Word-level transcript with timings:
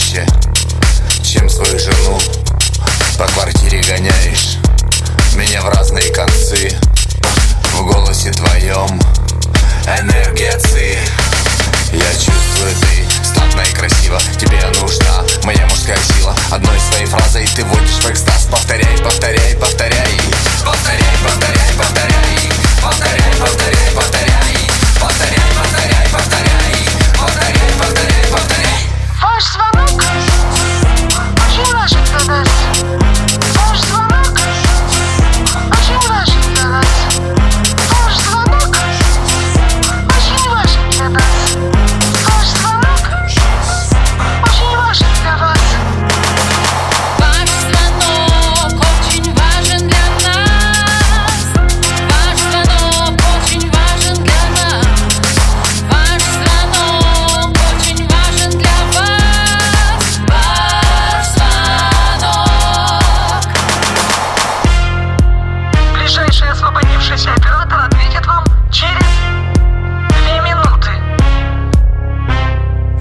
чаще, 0.00 0.26
чем 1.22 1.48
свою 1.48 1.78
жену 1.78 2.18
По 3.18 3.26
квартире 3.26 3.82
гоняешь. 3.82 4.59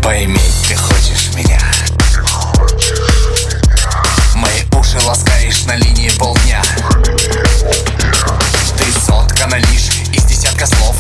Пойми, 0.10 0.42
ты 0.68 0.76
хочешь 0.76 1.30
меня? 1.36 1.62
Мои 4.34 4.64
уши 4.76 4.98
ласкаешь 5.06 5.66
на 5.66 5.76
линии 5.76 6.10
полдня. 6.18 6.64
Ты 8.76 8.86
соткана 9.06 9.58
лишь 9.58 9.92
из 10.12 10.24
десятка 10.24 10.66
слов. 10.66 10.96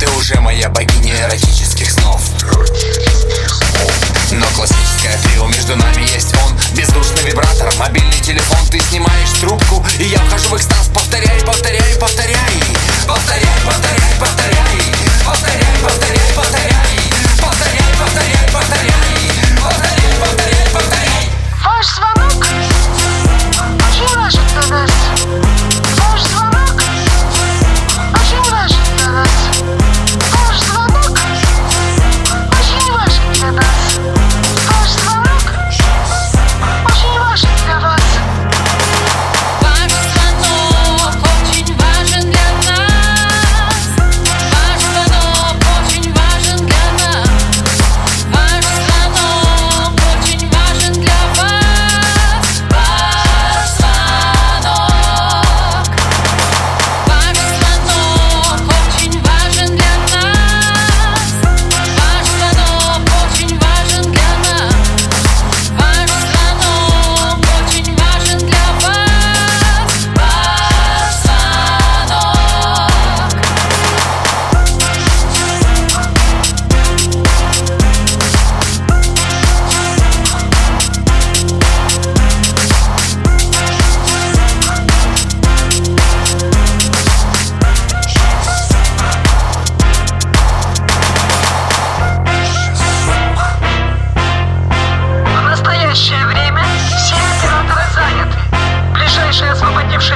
Ты 0.00 0.08
уже 0.18 0.40
моя 0.40 0.68
богиня 0.70 1.14
эротических 1.20 1.88
снов. 1.88 2.20
Но 4.32 4.46
классическое 4.56 5.16
трио 5.22 5.46
между 5.46 5.76
нами 5.76 6.02
есть. 6.12 6.34
Он 6.44 6.58
Бездушный 6.74 7.22
вибратор, 7.24 7.72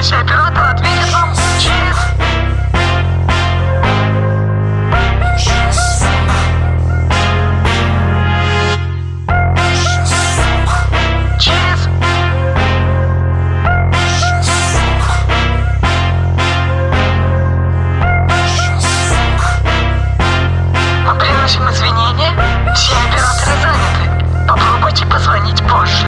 Shake 0.03 0.25
it 0.25 0.31
up. 0.31 0.72